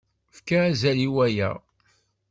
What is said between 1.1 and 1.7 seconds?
waya.